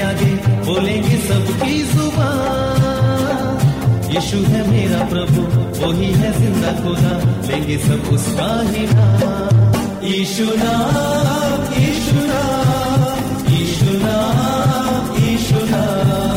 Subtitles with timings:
[0.00, 0.32] आगे
[0.66, 2.32] बोलेंगे सबकी सुबह
[4.14, 5.42] यीशु है मेरा प्रभु,
[5.80, 7.12] वही है ज़िंदा खुदा।
[7.48, 16.35] लेंगे सब उसका ही नाम। यीशु नाम यीशु नाम यीशु नाम यीशु नाम।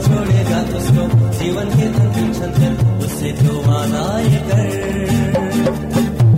[0.00, 0.60] छोड़ेगा
[3.02, 3.30] उससे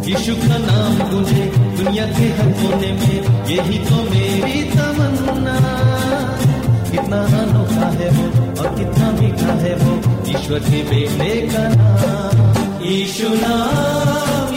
[0.06, 5.56] यीशु का नाम गूंजे दुनिया के हर कोने में, यही तो मेरी तमन्ना।
[6.90, 13.28] कितना अनोखा है वो और कितना मीठा है वो, ईश्वर के बेटे का नाम। यीशु
[13.28, 14.51] नाम।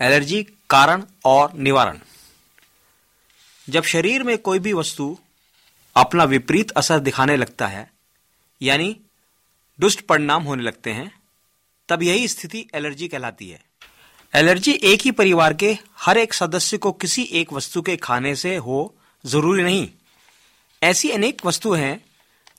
[0.00, 1.98] एलर्जी, कारण और निवारण।
[3.68, 5.18] जब शरीर में कोई भी वस्तु
[5.96, 7.92] अपना विपरीत असर दिखाने लगता है,
[8.62, 9.00] यानी
[9.80, 11.18] दुष्ट परिणाम होने लगते हैं,
[11.88, 13.64] तब यही स्थिति एलर्जी कहलाती है।
[14.34, 18.56] एलर्जी एक ही परिवार के हर एक सदस्य को किसी एक वस्तु के खाने से
[18.56, 18.94] हो
[19.26, 19.90] ज़रूरी नहीं।
[20.84, 22.04] ऐसी अनेक वस्तु हैं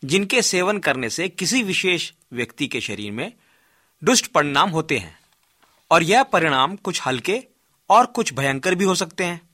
[0.06, 3.34] जिनके सेवन करने से किसी विशेष व्यक्ति के शरीर में
[4.04, 5.20] दुष्ट परिणाम होते हैं
[5.92, 7.44] और यह परिणाम कुछ हल्के
[7.90, 9.50] और कुछ भयंकर भी हो सकते हैं।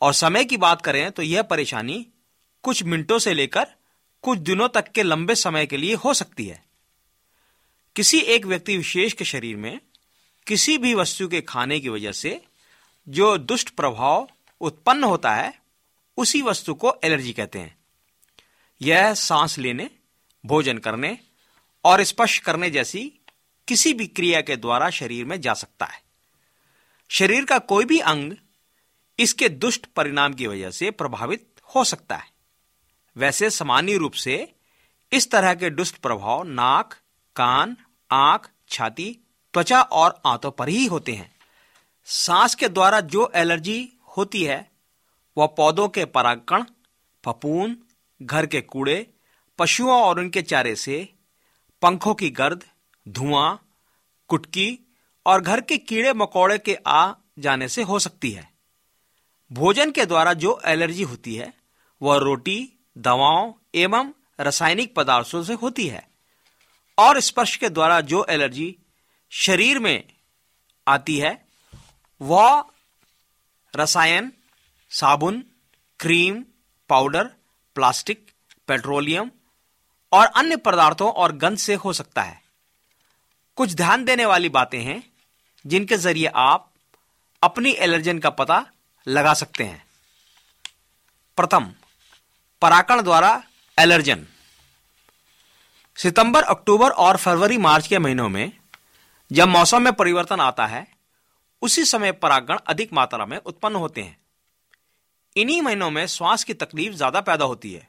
[0.00, 2.06] और समय की बात करें तो यह परेशानी
[2.62, 3.66] कुछ मिनटों से लेकर
[4.22, 6.64] कुछ दिनों तक के लंबे समय के लिए हो सकती है।
[7.96, 9.80] किसी एक व्यक्ति विशेष के शरीर में
[10.46, 12.40] किसी भी वस्तु के खाने की वजह से
[13.08, 14.28] जो दुष्ट प्रभाव
[14.60, 15.67] उत्पन्न होता है
[16.18, 17.78] उसी वस्तु को एलर्जी कहते हैं।
[18.82, 19.90] यह सांस लेने,
[20.46, 21.18] भोजन करने
[21.84, 23.12] और स्पर्श करने जैसी
[23.68, 26.02] किसी भी क्रिया के द्वारा शरीर में जा सकता है।
[27.08, 28.32] शरीर का कोई भी अंग
[29.18, 32.30] इसके दुष्ट परिणाम की वजह से प्रभावित हो सकता है।
[33.16, 34.54] वैसे सामान्य रूप से
[35.12, 36.94] इस तरह के दुष्ट प्रभाव नाक,
[37.36, 37.76] कान,
[38.10, 39.18] आँख, छाती,
[39.52, 41.36] त्वचा और आंतों पर ही होते हैं।
[42.06, 44.77] सांस के द्वारा जो एलर्जी होती है
[45.38, 46.64] वह पौधों के परागकण
[47.24, 47.76] फपून
[48.22, 49.14] घर के कूड़े,
[49.58, 51.14] पशुओं और उनके चारे से,
[51.82, 52.64] पंखों की गर्द,
[53.08, 53.68] धुआँ,
[54.28, 54.78] कुटकी
[55.26, 58.52] और घर के कीड़े मकोड़े के आ जाने से हो सकती है।
[59.52, 61.54] भोजन के द्वारा जो एलर्जी होती है,
[62.02, 66.08] वह रोटी, दवाओं एवं रासायनिक पदार्थों से होती है
[66.98, 68.76] और स्पर्श के द्वारा जो एलर्जी
[69.30, 70.04] शरीर में
[70.88, 71.48] आती है,
[72.20, 72.64] वह
[73.76, 74.32] रसायन
[74.90, 75.44] साबुन,
[76.00, 76.44] क्रीम,
[76.88, 77.24] पाउडर,
[77.74, 78.30] प्लास्टिक,
[78.68, 79.30] पेट्रोलियम
[80.12, 82.42] और अन्य पदार्थों और गंध से हो सकता है।
[83.56, 85.12] कुछ ध्यान देने वाली बातें हैं,
[85.66, 86.72] जिनके ज़रिए आप
[87.42, 88.66] अपनी एलर्जन का पता
[89.08, 89.86] लगा सकते हैं।
[91.36, 91.72] प्रथम
[92.62, 93.42] पराकण द्वारा
[93.78, 94.26] एलर्जन।
[95.96, 98.52] सितंबर, अक्टूबर और फरवरी, मार्च के महीनों में
[99.32, 100.88] जब मौसम में परिवर्तन आता है,
[101.62, 104.17] उसी समय परागण अधिक मात्रा में उत्पन्न होते हैं।
[105.38, 107.88] इन्हीं महीनों में श्वास की तकलीफ़ ज़्यादा पैदा होती है।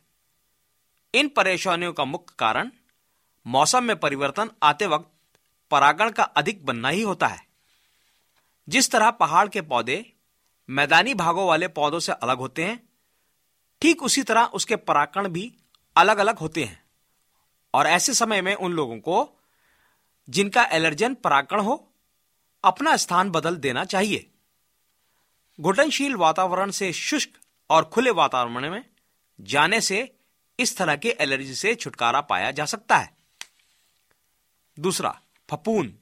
[1.14, 2.72] इन परेशानियों का मुख्य कारण
[3.46, 5.40] मौसम में परिवर्तन आते वक्त
[5.72, 7.42] परागण का अधिक बनना ही होता है।
[8.68, 10.14] जिस तरह पहाड़ के पौधे
[10.70, 12.80] मैदानी भागों वाले पौधों से अलग होते हैं,
[13.82, 15.52] ठीक उसी तरह उसके पराकण भी
[15.96, 16.82] अलग अलग होते हैं।
[17.74, 19.28] और ऐसे समय में उन लोगों को
[20.28, 21.94] जिनका एलर्जन पराकण हो,
[22.64, 24.29] अपना स्थान बदल देना चाहिए।
[25.62, 27.30] घुटनशील वातावरण से शुष्क
[27.70, 28.86] और खुले वातावरण में
[29.42, 30.16] जाने से
[30.60, 33.18] इस तरह के एलर्जी से छुटकारा पाया जा सकता है।
[34.80, 35.94] दूसरा फपून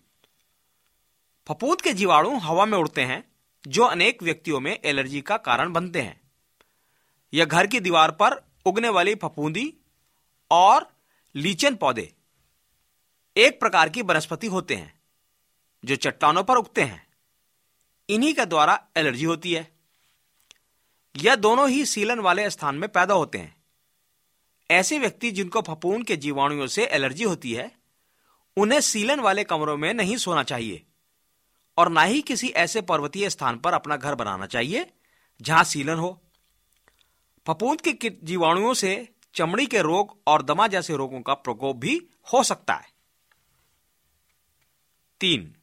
[1.47, 3.31] फपूंद के जीवाणु हवा में उड़ते हैं,
[3.68, 6.21] जो अनेक व्यक्तियों में एलर्जी का कारण बनते हैं।
[7.33, 9.73] यह घर की दीवार पर उगने वाली फफूंदी
[10.52, 10.95] और
[11.35, 12.14] लीचन पौधे
[13.37, 14.99] एक प्रकार की वनस्पति होते हैं,
[15.85, 17.06] जो चट्टानों पर उगते हैं।
[18.09, 19.71] इन्हीं के द्वारा एलर्जी होती है।
[21.16, 23.56] यह दोनों ही सीलन वाले स्थान में पैदा होते हैं।
[24.71, 27.71] ऐसे व्यक्ति जिनको फपून के जीवाणुओं से एलर्जी होती है,
[28.57, 30.85] उन्हें सीलन वाले कमरों में नहीं सोना चाहिए
[31.78, 34.94] और ना ही किसी ऐसे पर्वतीय स्थान पर अपना घर बनाना चाहिए
[35.42, 36.21] जहाँ सीलन हो।
[37.47, 42.44] फपूंद के जीवाणुओं से चमड़ी के रोग और दमा जैसे रोगों का प्रकोप भी हो
[42.44, 42.87] सकता है।
[45.19, 45.56] तीन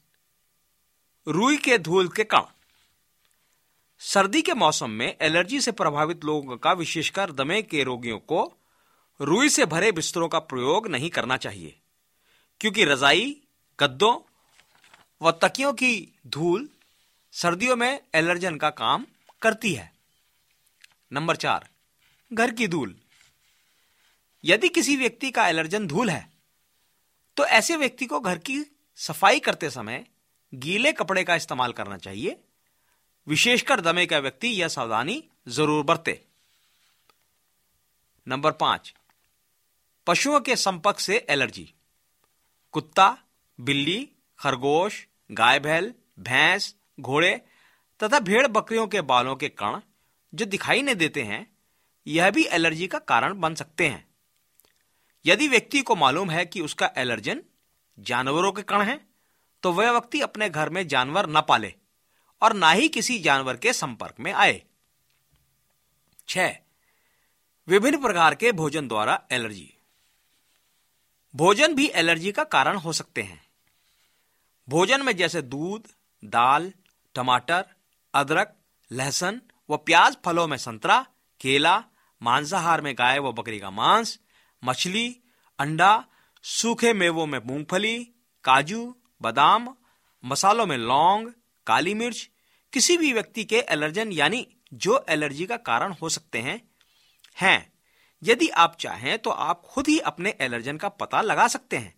[1.27, 2.41] रुई के धूल के कण
[3.99, 8.57] सर्दी के मौसम में एलर्जी से प्रभावित लोगों का, विशेषकर दमे के रोगियों को,
[9.21, 11.79] रुई से भरे बिस्तरों का प्रयोग नहीं करना चाहिए।
[12.61, 13.41] क्योंकि रजाई
[13.79, 14.19] गद्दों
[15.21, 16.69] व तकियों की धूल
[17.31, 19.05] सर्दियों में एलर्जन का काम
[19.41, 19.93] करती है।
[21.13, 21.69] नंबर चार,
[22.33, 22.95] घर की धूल।
[24.45, 26.29] यदि किसी व्यक्ति का एलर्जन धूल है
[27.37, 28.59] तो ऐसे व्यक्ति को घर की
[28.95, 30.05] सफ़ाई करते समय
[30.55, 32.37] गीले कपड़े का इस्तेमाल करना चाहिए।
[33.27, 36.21] विशेषकर दमे का व्यक्ति यह सावधानी ज़रूर बरते।
[38.27, 38.93] नंबर पाँच,
[40.07, 41.73] पशुओं के संपर्क से एलर्जी।
[42.73, 43.17] कुत्ता,
[43.59, 44.09] बिल्ली,
[44.39, 47.35] खरगोश, गाय बैल, भैंस, घोड़े
[47.99, 49.79] तथा भेड़ बकरियों के बालों के कण
[50.33, 51.45] जो दिखाई नहीं देते हैं,
[52.07, 54.05] यह भी एलर्जी का कारण बन सकते हैं।
[55.25, 57.41] यदि व्यक्ति को मालूम है कि उसका एलर्जन
[57.99, 58.99] जानवरों के कण है
[59.65, 61.73] तो वह व्यक्ति अपने घर में जानवर न पाले
[62.41, 64.63] और ना ही किसी जानवर के संपर्क में आए।
[66.27, 66.37] छ
[67.67, 69.73] विभिन्न प्रकार के भोजन द्वारा एलर्जी।
[71.35, 73.47] भोजन भी एलर्जी का कारण हो सकते हैं।
[74.69, 75.87] भोजन में जैसे दूध,
[76.25, 76.73] दाल,
[77.15, 77.65] टमाटर,
[78.13, 78.55] अदरक,
[78.91, 81.05] लहसुन व प्याज फलों में संतरा,
[81.41, 81.83] केला,
[82.21, 84.19] मांसाहार में गाय व बकरी का मांस,
[84.63, 85.19] मछली,
[85.59, 86.05] अंडा,
[86.43, 88.03] सूखे मेवों में मूंगफली,
[88.43, 89.73] काजू बादाम,
[90.23, 91.29] मसालों में लौंग,
[91.67, 92.29] काली मिर्च,
[92.73, 96.61] किसी भी व्यक्ति के एलर्जन यानी जो एलर्जी का कारण हो सकते हैं
[97.37, 97.73] हैं।
[98.23, 101.93] यदि आप चाहें तो आप खुद ही अपने एलर्जन का पता लगा सकते हैं।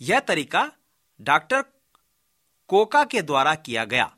[0.00, 0.70] यह तरीका
[1.20, 1.64] डॉक्टर
[2.70, 4.10] कोका के द्वारा किया गया,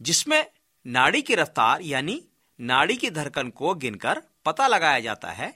[0.00, 0.44] जिसमें
[0.86, 2.22] नाड़ी की रफ्तार यानी
[2.60, 5.54] नाड़ी की धड़कन को गिनकर पता लगाया जाता है।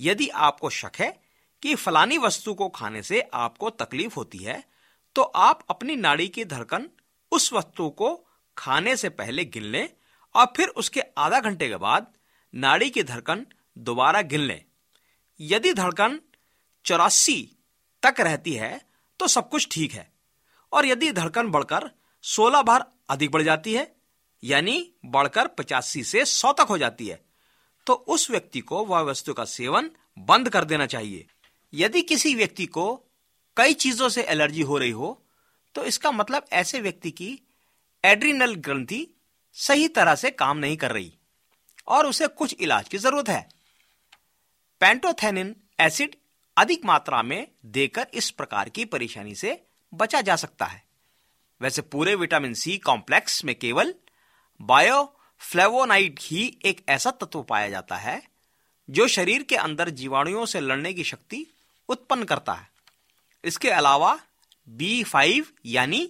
[0.00, 1.10] यदि आपको शक है
[1.62, 4.62] कि फलानी वस्तु को खाने से आपको तकलीफ़ होती है
[5.16, 6.88] तो आप अपनी नाड़ी की धड़कन
[7.32, 9.88] उस वस्तु को खाने से पहले गिन लें
[10.34, 12.06] और फिर उसके आधा घंटे के बाद
[12.54, 13.46] नाड़ी की धड़कन
[13.78, 14.64] दोबारा गिन लें।
[15.40, 16.20] यदि धड़कन
[16.84, 17.58] चौरासी
[18.02, 18.88] तक रहती है
[19.20, 20.12] तो सब कुछ ठीक है।
[20.72, 21.90] और यदि धड़कन बढ़कर
[22.24, 23.94] 16 बार अधिक बढ़ जाती है,
[24.42, 27.24] यानी बढ़कर पचासी से सौ तक हो जाती है
[27.86, 31.26] तो उस व्यक्ति को वह वस्तु का सेवन बंद कर देना चाहिए।
[31.74, 33.03] यदि किसी व्यक्ति को
[33.56, 35.20] कई चीज़ों से एलर्जी हो रही हो
[35.74, 37.38] तो इसका मतलब ऐसे व्यक्ति की
[38.04, 39.06] एड्रीनल ग्रंथि
[39.56, 41.12] सही तरह से काम नहीं कर रही
[41.88, 43.48] और उसे कुछ इलाज की ज़रूरत है।
[44.80, 46.16] पेंटोथेनिन एसिड
[46.56, 49.60] अधिक मात्रा में देकर इस प्रकार की परेशानी से
[49.92, 50.82] बचा जा सकता है।
[51.60, 53.94] वैसे पूरे विटामिन सी कॉम्प्लेक्स में केवल
[54.60, 58.22] बायोफ्लेवोनाइड ही एक ऐसा तत्व पाया जाता है
[58.88, 61.46] जो शरीर के अंदर जीवाणुओं से लड़ने की शक्ति
[61.88, 62.68] उत्पन्न करता है।
[63.44, 64.18] इसके अलावा
[64.68, 66.04] बी फाइव यानी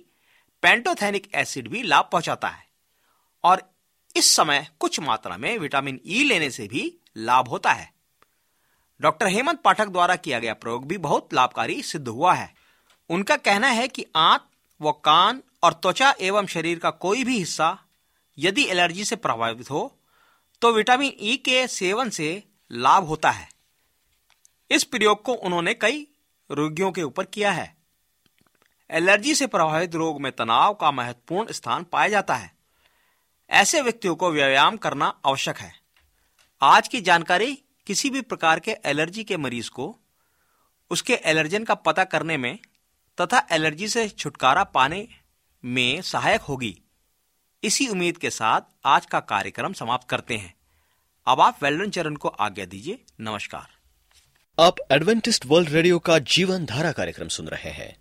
[0.62, 2.66] पेंटोथेनिक एसिड भी लाभ पहुंचाता है।
[3.44, 3.62] और
[4.16, 7.92] इस समय कुछ मात्रा में विटामिन ई e लेने से भी लाभ होता है।
[9.00, 12.52] डॉक्टर हेमंत पाठक द्वारा किया गया प्रयोग भी बहुत लाभकारी सिद्ध हुआ है।
[13.10, 14.46] उनका कहना है कि आंत
[14.80, 17.76] व कान और त्वचा एवं शरीर का कोई भी हिस्सा
[18.38, 19.82] यदि एलर्जी से प्रभावित हो
[20.62, 23.48] तो विटामिन ई e के सेवन से लाभ होता है।
[24.70, 26.06] इस प्रयोग को उन्होंने कई
[26.50, 27.76] रोगियों के ऊपर किया है।
[28.90, 32.54] एलर्जी से प्रभावित रोग में तनाव का महत्वपूर्ण स्थान पाया जाता है।
[33.50, 35.72] ऐसे व्यक्तियों को व्यायाम करना आवश्यक है।
[36.62, 39.98] आज की जानकारी किसी भी प्रकार के एलर्जी के मरीज़ को,
[40.90, 42.58] उसके एलर्जन का पता करने में
[43.20, 45.08] तथा एलर्जी से छुटकारा पाने
[45.64, 46.82] में सहायक होगी।
[47.62, 50.54] इसी उम्मीद के साथ आज का कार्यक्रम समाप्त करते हैं।
[51.26, 53.73] अब आप वेल्डन चरण को आज्ञा दीजिए। नमस्कार।
[54.58, 57.96] आप एडवेंटिस्ट वर्ल्ड रेडियो का जीवन धारा कार्यक्रम सुन रहे हैं।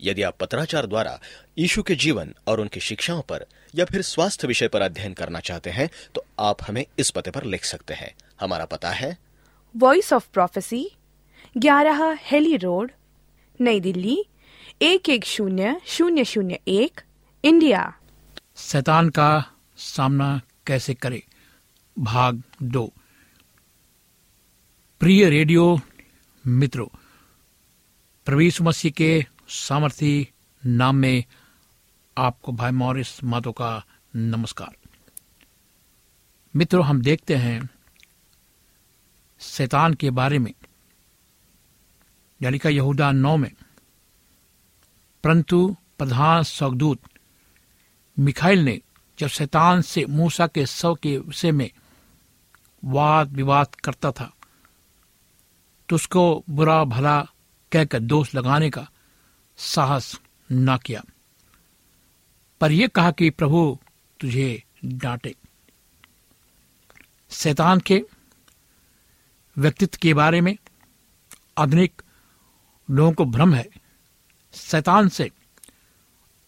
[0.00, 1.20] यदि आप पत्राचार द्वारा
[1.58, 5.70] यीशु के जीवन और उनकी शिक्षाओं पर या फिर स्वास्थ्य विषय पर अध्ययन करना चाहते
[5.70, 9.18] हैं तो आप हमें इस पते पर लिख सकते हैं। हमारा पता है।
[9.76, 10.90] वॉइस ऑफ़ प्रोफेसी
[11.58, 12.92] ग्यारह हेली रोड
[13.60, 14.24] नई दिल्ली
[14.82, 17.00] एक एक शून्य शून्य शून्य एक
[17.44, 17.96] इंडिया।
[18.56, 21.22] शैतान का सामना कैसे करे?
[21.98, 22.92] भाग दो।
[25.04, 25.80] प्रिय रेडियो
[26.46, 26.86] मित्रों
[28.24, 30.28] प्रवीष मसीह के सामर्थी
[30.66, 31.24] नाम में
[32.18, 33.84] आपको भाई मॉरिस मातो का
[34.16, 34.76] नमस्कार।
[36.56, 37.70] मित्रों, हम देखते हैं
[39.40, 40.54] शैतान के बारे में,
[42.42, 43.52] यानी का यहूदा नौ में।
[45.24, 46.98] परंतु प्रधान सौदूत
[48.18, 48.80] मिखाइल ने
[49.18, 51.70] जब शैतान से मूसा के शव के विषय में
[52.84, 54.33] वाद विवाद करता था
[55.88, 57.22] तो उसको बुरा भला
[57.72, 58.90] कहकर दोष लगाने का
[59.56, 60.20] साहस
[60.52, 61.02] न किया।
[62.60, 63.78] पर यह कहा कि प्रभु
[64.20, 65.34] तुझे डांटे।
[67.30, 68.04] शैतान के
[69.58, 70.56] व्यक्तित्व के बारे में
[71.58, 72.02] आधुनिक
[72.90, 73.68] लोगों को भ्रम है।
[74.54, 75.30] शैतान से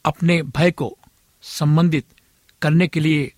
[0.04, 0.98] अपने भय को
[1.42, 2.06] संबंधित
[2.62, 3.34] करने के लिए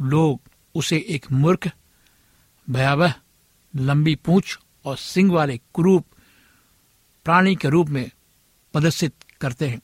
[0.00, 0.40] लोग
[0.74, 1.70] उसे एक मूर्ख,
[2.70, 3.14] भयावह,
[3.76, 6.06] लंबी पूंछ और सिंह वाले कुरूप
[7.24, 8.10] प्राणी के रूप में
[8.72, 9.80] प्रदर्शित करते हैं।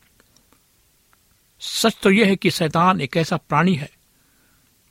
[1.60, 3.90] सच तो यह है कि शैतान एक ऐसा प्राणी है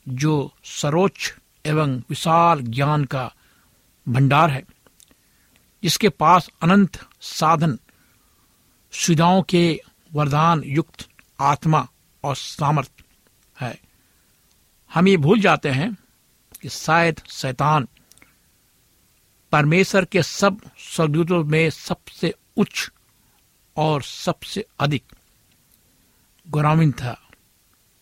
[0.08, 1.34] जो सर्वोच्च
[1.66, 3.32] एवं विशाल ज्ञान का
[4.08, 4.62] भंडार है,
[5.82, 7.78] जिसके पास अनंत साधन,
[8.92, 9.80] सुविधाओं के
[10.12, 11.08] वरदान युक्त
[11.40, 11.88] आत्मा
[12.24, 12.90] और सामर्थ
[13.60, 13.78] है।
[14.94, 15.96] हम ये भूल जाते हैं
[16.62, 17.88] कि शायद शैतान
[19.52, 22.90] परमेश्वर के सब स्वर्गदूतों में सबसे उच्च
[23.76, 25.04] और सबसे अधिक
[26.48, 27.28] गौरविन था।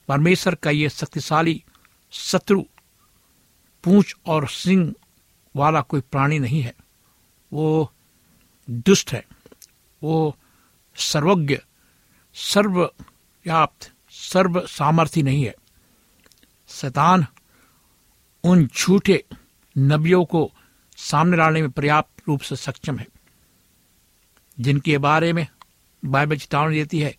[0.08, 1.64] परमेश्वर का यह शक्तिशाली
[2.10, 2.62] शत्रु,
[3.84, 4.94] पूंछ और सिंह
[5.56, 6.74] वाला कोई प्राणी नहीं है।
[7.52, 7.92] वो
[8.70, 9.26] दुष्ट है।
[10.02, 10.36] वो
[10.96, 11.58] सर्वज्ञ,
[12.34, 15.54] सर्वव्याप्त सर्व सामर्थ्य नहीं है।
[16.68, 17.26] शैतान
[18.44, 19.24] उन झूठे
[19.78, 20.52] नबियों को
[21.00, 23.06] सामने लाने में पर्याप्त रूप से सक्षम है।
[24.60, 25.46] जिनके बारे में
[26.04, 27.16] बाइबल चेतावनी देती है,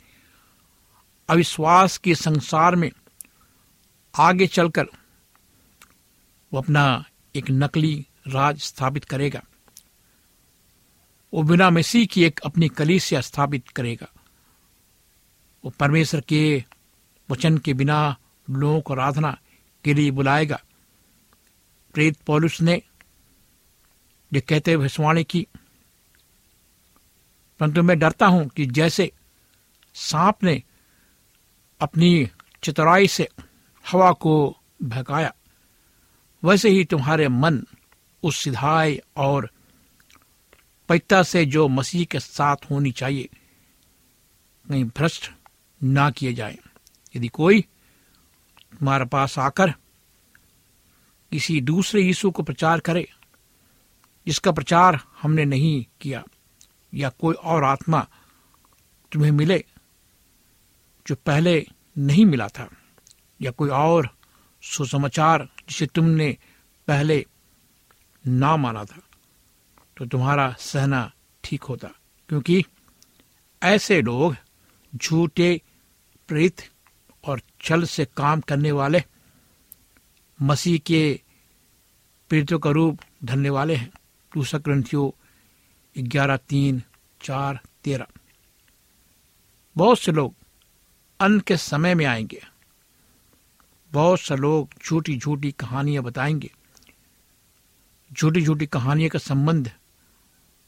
[1.30, 2.92] अविश्वास के संसार में
[4.20, 4.86] आगे चलकर
[6.54, 9.44] वो अपना एक नकली राज स्थापित करेगा।
[11.34, 14.08] वो बिना मसीह की एक अपनी कलीसिया स्थापित करेगा।
[15.66, 16.66] वो परमेश्वर के
[17.32, 18.18] वचन के बिना
[18.50, 19.38] लोगों को आराधना
[19.84, 20.62] के लिए बुलाएगा।
[21.94, 22.82] प्रेत पौलुस ने
[24.34, 25.48] ये कहते भविष्यवाणी की,
[27.60, 29.12] परंतु मैं डरता हूँ कि जैसे
[29.96, 30.62] सांप ने
[31.82, 32.30] अपनी
[32.64, 33.28] चतुराई से
[33.86, 35.34] हवा को भकाया
[36.44, 37.62] वैसे ही तुम्हारे मन
[38.24, 39.50] उस सिधाई और
[40.90, 43.30] पैता से जो मसीह के साथ होनी चाहिए,
[44.66, 45.32] कहीं भ्रष्ट
[45.82, 46.58] ना किए जाए।
[47.16, 49.72] यदि कोई तुम्हारे पास आकर
[51.32, 53.08] किसी दूसरे यीशु को प्रचार करे
[54.28, 56.24] जिसका प्रचार हमने नहीं किया,
[56.94, 58.08] या कोई और आत्मा
[59.12, 59.64] तुम्हें मिले
[61.08, 61.66] जो पहले
[61.98, 62.70] नहीं मिला था,
[63.42, 64.10] या कोई और
[64.64, 66.38] सुसमाचार जिसे तुमने
[66.88, 67.26] पहले
[68.26, 69.02] ना माना था
[69.98, 71.12] तो तुम्हारा सहना
[71.44, 71.88] ठीक होता।
[72.30, 72.64] क्योंकि
[73.62, 74.36] ऐसे लोग
[74.96, 75.62] झूठे
[76.28, 76.62] प्रेत
[77.24, 79.04] और छल से काम करने वाले,
[80.42, 81.20] मसीह के
[82.30, 83.92] प्रेतों का रूप धरने वाले हैं।
[84.36, 85.12] दूसरा ग्रंथियों
[86.04, 86.84] ग्यारह, तीन,
[87.22, 88.08] चार, तेरह।
[89.78, 90.36] बहुत से लोग
[91.20, 92.46] अंत के समय में आएँगे।
[93.92, 96.54] बहुत से लोग झूठी झूठी कहानियाँ बताएँगे।
[98.14, 99.72] झूठी झूठी कहानियों का संबंध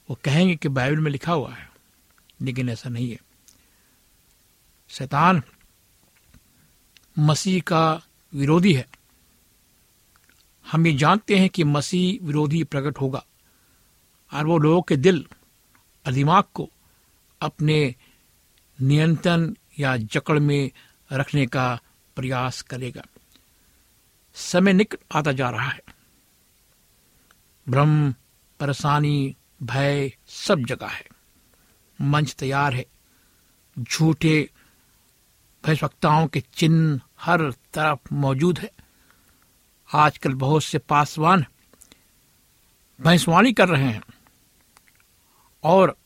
[0.09, 1.71] वो कहेंगे कि बाइबल में लिखा हुआ है,
[2.41, 3.17] लेकिन ऐसा नहीं है।
[4.89, 5.43] शैतान
[7.19, 8.01] मसीह का
[8.33, 8.87] विरोधी है।
[10.71, 13.25] हम ये जानते हैं कि मसीह विरोधी प्रकट होगा।
[14.33, 15.27] और वो लोगों के दिल
[16.07, 16.69] और दिमाग को
[17.41, 17.95] अपने
[18.81, 20.71] नियंत्रण या जकड़ में
[21.13, 21.79] रखने का
[22.15, 23.03] प्रयास करेगा।
[24.33, 25.81] समय निकट आता जा रहा है।
[27.69, 28.11] भ्रम,
[28.59, 31.07] परेशानी, भय सब जगह है।
[32.01, 32.85] मंच तैयार है।
[33.79, 34.49] झूठे
[35.65, 38.71] भयभक्ताओं के चिन्ह हर तरफ़ मौजूद है।
[39.93, 41.45] आजकल बहुत से पासवान
[43.01, 44.01] भैंसवाणी कर रहे हैं।
[45.63, 45.97] और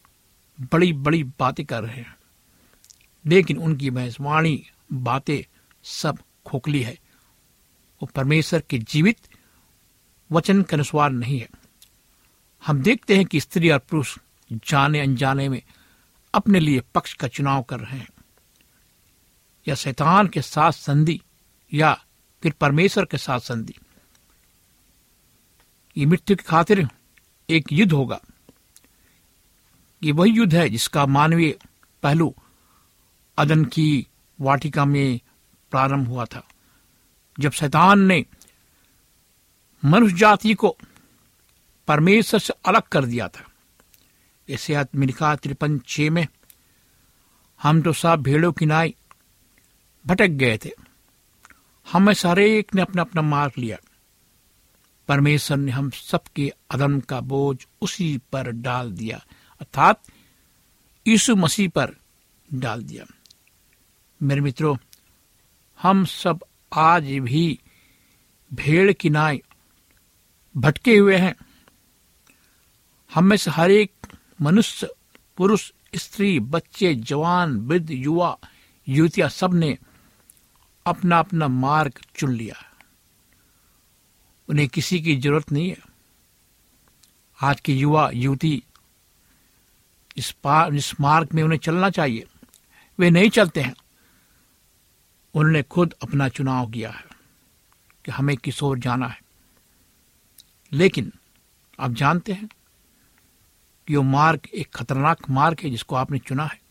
[0.62, 2.16] बड़ी बड़ी बातें कर रहे हैं।
[3.26, 7.00] लेकिन उनकी भैंसवाणी बातें सब खोखली है।
[8.02, 9.20] वो परमेश्वर के जीवित
[10.32, 11.50] वचन के अनुसार नहीं है।
[12.66, 14.18] हम देखते हैं कि स्त्री और पुरुष
[14.54, 15.62] जाने अनजाने में
[16.34, 18.08] अपने लिए पक्ष का चुनाव कर रहे हैं।
[19.68, 21.22] या शैतान के साथ संधि
[21.74, 22.06] या
[22.44, 23.74] फिर परमेश्वर के साथ संधि।
[25.98, 26.88] ये मृत्यु की खातिर
[27.50, 28.22] एक युद्ध होगा।
[30.04, 31.58] ये वही युद्ध है जिसका मानवीय
[32.04, 32.36] पहलू
[33.38, 34.08] अदन की
[34.42, 35.20] वाटिका में
[35.72, 36.48] प्रारंभ हुआ था।
[37.40, 38.26] जब शैतान ने
[39.86, 40.78] मनुष्य जाति को
[41.88, 43.46] परमेश्वर से अलग कर दिया था।
[44.50, 46.28] इसे आत्मिका तिरपन छ में,
[47.64, 48.96] हम तो सब भेड़ों की नाई
[50.06, 50.72] भटक गए थे।
[51.92, 53.78] हमें सारे एक ने अपना अपना मार्ग लिया।
[55.08, 59.26] परमेश्वर ने हम सबके अदम का बोझ उसी पर डाल दिया।
[59.60, 60.02] अर्थात
[61.08, 61.96] यीशु मसीह पर
[62.54, 63.06] डाल दिया।
[64.24, 64.78] मेरे मित्रों,
[65.82, 66.44] हम सब
[66.74, 67.60] आज भी
[68.54, 69.10] भेड़ की
[70.58, 71.36] भटके हुए हैं।
[73.14, 73.92] हम में से हर एक
[74.42, 74.90] मनुष्य,
[75.38, 78.38] पुरुष, स्त्री, बच्चे, जवान, वृद्ध, युवा,
[78.88, 79.78] युवतियाँ सबने
[80.86, 82.56] अपना अपना मार्ग चुन लिया।
[84.50, 85.78] उन्हें किसी की ज़रूरत नहीं है।
[87.44, 88.64] आज की युवा, युवती
[90.18, 92.26] इस पार इस मार्ग में उन्हें चलना चाहिए।
[93.00, 93.76] वे नहीं चलते हैं।
[95.34, 97.06] उन्होंने खुद अपना चुनाव किया है
[98.06, 99.22] कि हमें किस ओर जाना है।
[100.74, 101.12] लेकिन
[101.80, 102.50] आप जानते हैं
[103.88, 106.62] कि वो मार्ग एक खतरनाक मार्ग है जिसको आपने चुना है।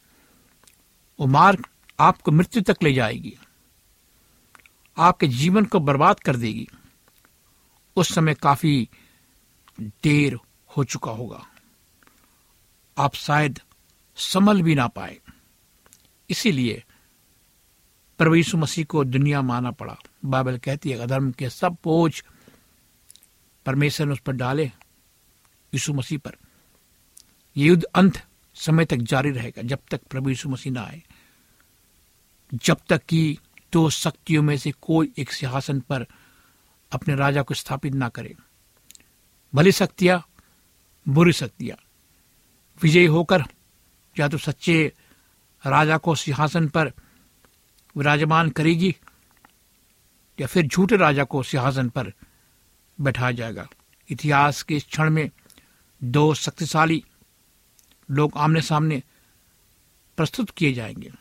[1.21, 1.67] वो मार्ग
[2.01, 3.39] आपको मृत्यु तक ले जाएगी।
[4.99, 6.69] आपके जीवन को बर्बाद कर देगी।
[7.97, 8.89] उस समय काफ़ी
[9.81, 10.39] देर
[10.77, 11.47] हो चुका होगा।
[12.99, 13.61] आप शायद
[14.17, 15.19] संभल भी ना पाए।
[16.31, 16.85] इसीलिए
[18.19, 22.23] प्रभु मसीह को दुनिया माना पड़ा। बाइबल कहती है, अधर्म के सब बोझ
[23.67, 24.65] परमेश्वर ने उस पर डाले
[25.75, 26.37] यीशु मसीह पर।
[27.57, 31.03] यह युद्ध अंत समय तक जारी रहेगा, जब तक प्रभु यीशु मसीह ना आए।
[32.55, 33.39] जब तक कि
[33.73, 36.07] दो शक्तियों में से कोई एक सिंहासन पर
[36.93, 38.35] अपने राजा को स्थापित ना करे।
[39.55, 40.29] भली शक्तियाँ,
[41.09, 41.77] बुरी शक्तियाँ।
[42.83, 43.43] विजयी होकर
[44.19, 44.93] या तो सच्चे
[45.67, 46.93] राजा को सिंहासन पर
[47.97, 48.97] विराजमान करेगी
[50.41, 52.13] या फिर झूठे राजा को सिंहासन पर
[53.01, 53.69] बैठाया जाएगा।
[54.11, 55.31] इतिहास के इस क्षण में
[56.05, 57.05] दो शक्तिशाली
[58.11, 59.03] लोग आमने सामने
[60.17, 61.13] प्रस्तुत किए जाएँगे।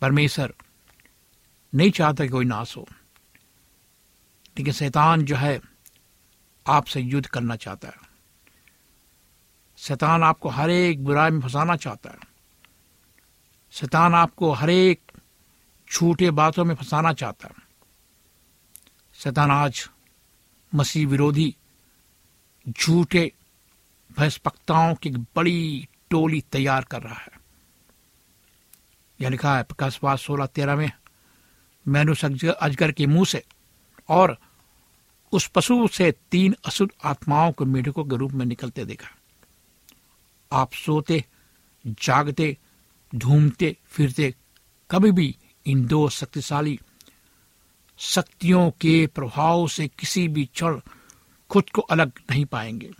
[0.00, 0.54] परमेश्वर
[1.74, 2.86] नहीं चाहता कि कोई नाश हो,
[4.58, 5.60] लेकिन शैतान जो है
[6.66, 8.03] आपसे युद्ध करना चाहता है।
[9.84, 12.18] शैतान आपको हर एक बुराई में फंसाना चाहता है।
[13.72, 15.12] शैतान आपको हर एक
[15.92, 17.54] झूठे बातों में फंसाना चाहता है।
[19.14, 19.90] शैतान आज
[20.74, 21.56] मसीह विरोधी
[22.68, 23.32] झूठे
[24.18, 27.40] भयस्पक्ताओं की बड़ी टोली तैयार कर रहा है।
[29.20, 30.92] यह लिखा है प्रकाशवाद सोलह तेरह में,
[31.88, 33.44] मैंने उस अजगर के मुँह से
[34.08, 34.38] और
[35.32, 39.08] उस पशु से तीन अशुद्ध आत्माओं को मेढकों के रूप में निकलते देखा।
[40.54, 41.24] आप सोते,
[41.86, 42.58] जागते
[43.14, 44.34] ढूंढते फिरते,
[44.90, 45.36] कभी भी
[45.66, 46.80] इन दो शक्तिशाली।
[47.98, 50.80] शक्तियों के प्रभाव से किसी भी क्षण
[51.50, 52.90] खुद को अलग नहीं पाएँगे।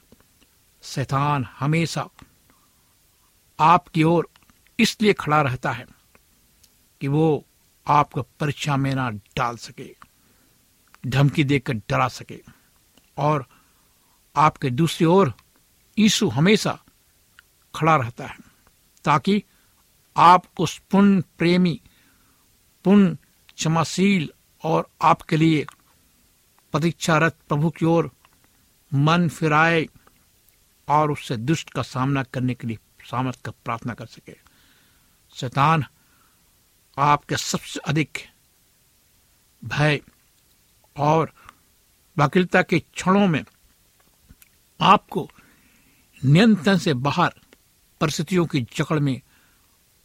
[0.82, 2.08] शैतान हमेशा
[3.58, 4.28] आपकी ओर
[4.78, 5.86] इसलिए खड़ा रहता है
[7.00, 7.44] कि वो
[7.86, 9.96] आपको परीक्षा में ना डाल सके,
[11.06, 12.40] धमकी देकर डरा सके।
[13.18, 13.46] और
[14.36, 15.34] आपके दूसरी ओर
[15.98, 16.83] यीशु हमेशा
[17.74, 18.36] खड़ा रहता है,
[19.04, 19.42] ताकि
[20.16, 21.80] आप उस पुण्य प्रेमी,
[22.84, 23.16] पुण्य
[23.56, 24.30] क्षमाशील
[24.64, 25.66] और आपके लिए
[26.72, 28.10] प्रतीक्षारत प्रभु की ओर
[28.94, 29.86] मन फिराए
[30.88, 32.78] और उससे दुष्ट का सामना करने के लिए
[33.10, 34.36] सामर्थ का प्रार्थना कर सके।
[35.34, 35.84] शैतान,
[36.98, 38.18] आपके सबसे अधिक
[39.64, 40.00] भय
[40.96, 41.32] और
[42.18, 43.44] वकीलता के क्षणों में
[44.80, 45.30] आपको
[46.24, 47.34] नियंत्रण से बाहर
[48.00, 49.20] परिस्थितियों की जकड़ में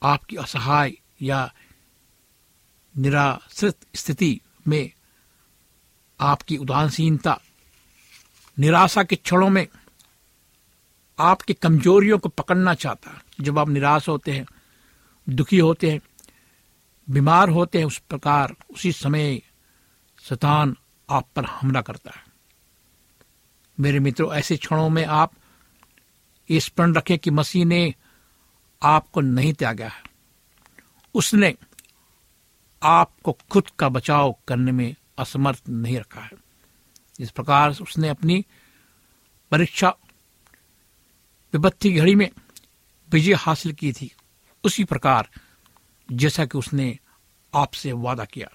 [0.04, 1.54] आपकी असहाय या
[2.98, 4.92] निराश्रित स्थिति में
[6.20, 7.42] आपकी उदासीनता,
[8.60, 9.68] निराशा के क्षणों में
[11.20, 14.46] आपकी कमजोरियों को पकड़ना चाहता है। जब आप निराश होते हैं,
[15.30, 16.02] दुखी होते हैं,
[17.10, 19.42] बीमार होते हैं, उस प्रकार, उसी समय
[20.22, 20.78] शतान
[21.10, 22.24] आप पर हमला करता है।
[23.80, 25.32] मेरे मित्रों, ऐसे क्षणों में आप
[26.52, 27.96] स्मरण रखें कि मसीह ने
[28.84, 30.04] आपको नहीं त्यागा है।
[31.14, 31.56] उसने
[32.84, 36.32] आपको खुद का बचाव करने में असमर्थ नहीं रखा है।
[37.20, 38.46] इस प्रकार उसने अपनी
[39.52, 39.90] परीक्षा
[41.54, 42.30] विपत्ति घड़ी में
[43.10, 44.16] विजय हासिल की थी।
[44.64, 45.30] उसी प्रकार
[46.12, 47.00] जैसा कि उसने
[47.56, 48.48] आपसे वादा किया।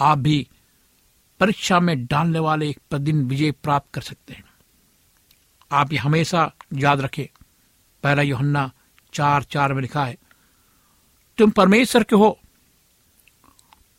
[0.00, 0.48] आप भी
[1.40, 4.44] परीक्षा में डालने वाले एक प्रतिदिन विजय प्राप्त कर सकते हैं।
[5.72, 7.30] आप ये हमेशा याद रखे।
[8.02, 8.72] पहला योहन्ना
[9.12, 10.18] चार चार में लिखा है,
[11.38, 12.38] तुम परमेश्वर के हो,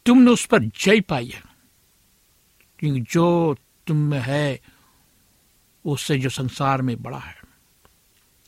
[0.06, 1.44] तुमने उस पर जय पाई है।
[2.80, 3.56] क्योंकि जो
[3.88, 4.60] तुम में है,
[5.86, 7.42] उससे जो संसार में बड़ा है।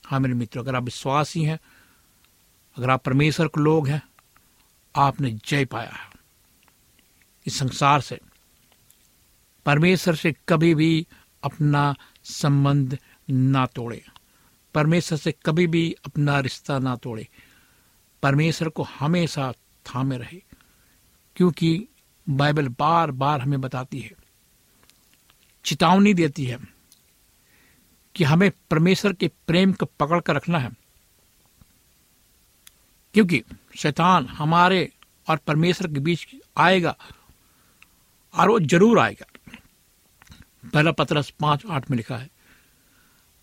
[0.06, 1.60] हाँ मेरे मित्र, अगर आप विश्वासी हैं,
[2.78, 4.02] अगर आप परमेश्वर के लोग हैं,
[4.96, 6.10] आपने जय पाया है।
[7.46, 8.20] इस संसार से,
[9.66, 11.08] परमेश्वर से कभी भी
[11.44, 14.06] अपना संबंध ना तोड़े।
[14.76, 17.28] परमेश्वर से कभी भी अपना रिश्ता ना तोड़े।
[18.24, 19.52] परमेश्वर को हमेशा
[19.86, 20.42] थामे रहे,
[21.36, 21.88] क्योंकि
[22.28, 24.12] बाइबल बार बार हमें बताती है,
[25.66, 26.58] चेतावनी देती है
[28.16, 30.72] कि हमें परमेश्वर के प्रेम को पकड़ कर रखना है।
[33.16, 33.44] क्योंकि
[33.78, 34.90] शैतान हमारे
[35.28, 36.26] और परमेश्वर के बीच
[36.58, 36.96] आएगा
[38.34, 39.26] और वो ज़रूर आएगा।
[40.66, 42.30] पहला पत्रस पाँच आठ में लिखा है,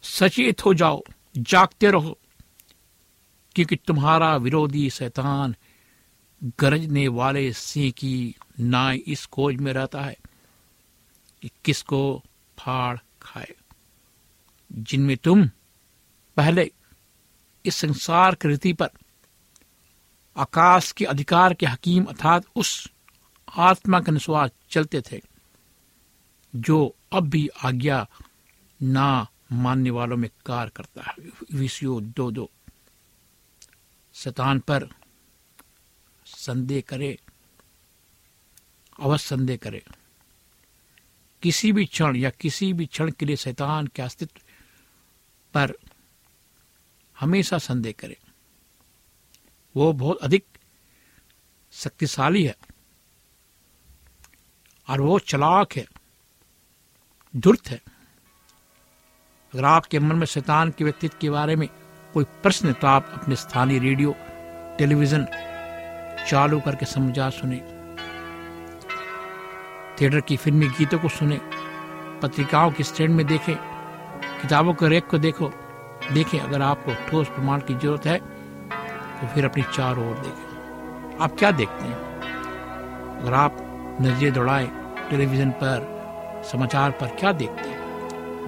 [0.04, 1.02] सचेत हो जाओ
[1.34, 2.18] जागते रहो,
[3.54, 5.54] क्योंकि तुम्हारा विरोधी शैतान
[6.60, 10.16] गरजने वाले सिंह की नाय इस खोज में रहता है
[11.42, 12.22] कि किसको
[12.58, 13.54] फाड़ खाए।
[14.72, 15.46] जिनमें तुम
[16.36, 16.70] पहले
[17.64, 18.90] इस संसार की रीति पर
[20.36, 22.90] आकाश के अधिकार के हकीम अर्थात उस
[23.56, 25.20] आत्मा के अनुसार चलते थे,
[26.56, 28.06] जो अब भी आज्ञा
[28.82, 31.14] ना मानने वालों में कार्य करता है।
[31.52, 32.50] विषयो दो दो।
[34.14, 34.88] शैतान पर
[36.26, 37.18] संदेह करे,
[39.00, 39.84] अवश्य संदेह करे।
[41.42, 44.40] किसी भी क्षण या किसी भी क्षण के लिए शैतान के अस्तित्व
[45.54, 45.72] पर
[47.20, 48.18] हमेशा संदेह करे।
[49.76, 50.44] वो बहुत अधिक
[51.72, 52.56] शक्तिशाली है
[54.88, 55.86] और वो चलाक है,
[57.36, 57.99] धुर्त है।
[59.52, 61.68] अगर आपके मन में शैतान के व्यक्तित्व के बारे में
[62.14, 64.14] कोई प्रश्न है तो आप अपने स्थानीय रेडियो,
[64.78, 65.26] टेलीविज़न
[66.28, 67.56] चालू करके समझा सुने।
[69.96, 71.40] थिएटर की फिल्मी गीतों को सुने,
[72.22, 73.54] पत्रिकाओं की स्टैंड में देखें,
[74.42, 75.52] किताबों के रेक को देखो,
[76.12, 78.18] देखें, अगर आपको ठोस प्रमाण की ज़रूरत है
[79.20, 81.98] तो फिर अपनी चारों ओर देखें। आप क्या देखते हैं?
[83.18, 83.56] अगर आप
[84.00, 84.70] नज़रिए दौड़ाएँ,
[85.10, 87.69] टेलीविज़न पर, समाचार पर, क्या देखते हैं?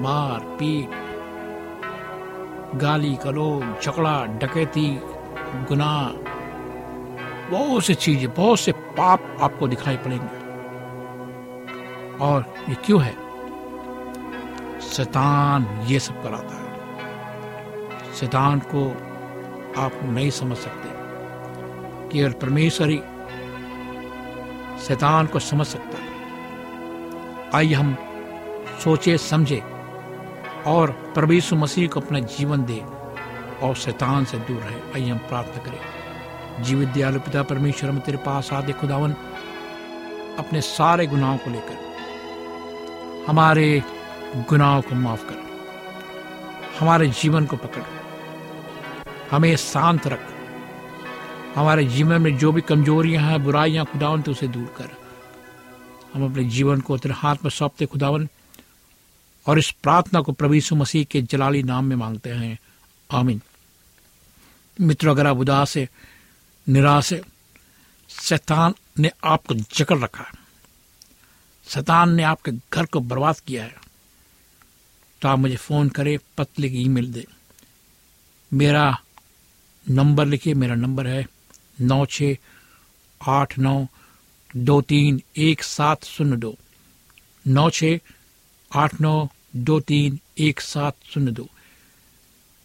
[0.03, 0.91] मार, पीट,
[2.75, 5.01] गाली गलोज झगड़ा डकैती,
[5.69, 6.09] गुनाह,
[7.51, 10.43] बहुत सी चीज़ें, बहुत से पाप आपको दिखाई पड़ेंगे।
[12.25, 13.12] और ये क्यों है?
[14.81, 16.73] शैतान ये सब कराता है।
[18.15, 18.91] शैतान को
[19.81, 20.88] आप नहीं समझ सकते।
[22.09, 23.03] केवल परमेश्वर ही
[24.83, 26.12] शैतान को समझ सकता है।
[27.55, 27.97] आइए हम
[28.85, 29.72] सोचे, समझे
[30.66, 32.83] और प्रभु मसीह को अपना जीवन दे
[33.62, 38.18] और शैतान से दूर रहे। आइए हम प्रार्थना करें। जीवित दयालु पिता परमेश्वर, हम तेरे
[38.18, 39.12] पास आदे खुदावन
[40.38, 41.79] अपने सारे गुनाहों को लेकर,
[43.29, 43.83] हमारे
[44.48, 45.38] गुनाहों को माफ़ कर,
[46.81, 47.83] हमारे जीवन को पकड़,
[49.31, 50.20] हमें शांत रख,
[51.55, 54.88] हमारे जीवन में जो भी कमजोरियाँ हैं, बुराइयाँ, खुदावन तो उसे दूर कर।
[56.14, 58.29] हम अपने जीवन को तेरे हाथ में सौंपते खुदावन
[59.46, 62.59] और इस प्रार्थना को प्रभु मसीह के जलाली नाम में मांगते हैं।
[63.11, 63.42] आमीन।
[64.81, 65.88] मित्रों, अगर आप उदास है,
[66.68, 67.20] निराश है,
[68.09, 70.33] शैतान ने आपको जकड़ रखा है।
[71.68, 73.74] शैतान ने आपके घर को बर्बाद किया है।
[75.22, 77.24] तो आप मुझे फ़ोन करें पतले की ईमेल दें।
[78.52, 79.00] मेरा
[79.90, 81.26] नंबर लिखिए, मेरा नंबर है
[81.81, 82.22] नौ छ
[83.28, 83.87] आठ नौ
[84.57, 86.59] दो तीन एक सात शून्य दो।
[87.46, 87.85] नौ छ
[88.75, 89.15] आठ नौ
[89.57, 91.49] दो तीन एक सात शून्य दो।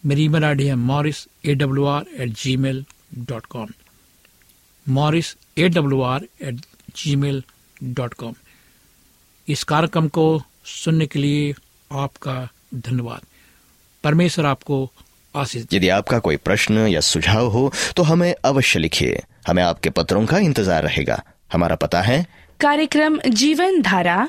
[0.04, 2.84] मेरी ईमेल आई डी है Morris A W R at gmail
[3.28, 3.68] dot com
[4.86, 6.60] Morris A W R at
[7.16, 7.42] gmail
[7.82, 8.34] dot com
[9.48, 10.26] इस कार्यक्रम को
[10.66, 11.52] सुनने के लिए
[11.90, 12.36] आपका
[12.76, 13.20] धन्यवाद।
[14.04, 14.90] परमेश्वर आपको
[15.34, 20.24] आशीष यदि आपका कोई प्रश्न या सुझाव हो तो हमें अवश्य लिखिए। हमें आपके पत्रों
[20.26, 22.26] का इंतज़ार रहेगा। हमारा पता है
[22.60, 24.28] कार्यक्रम Jeevan Dhara